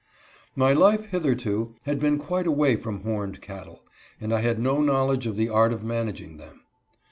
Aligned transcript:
My 0.55 0.73
life, 0.73 1.05
hitherto, 1.11 1.75
had 1.83 1.99
been 1.99 2.17
quite 2.17 2.47
away 2.47 2.75
from 2.75 3.01
horned 3.01 3.39
cattle, 3.39 3.83
and 4.19 4.33
I 4.33 4.39
had 4.41 4.57
no 4.57 4.81
knowledge 4.81 5.27
of 5.27 5.35
the 5.37 5.49
art 5.49 5.71
of 5.71 5.83
managing 5.83 6.37
them. 6.37 6.61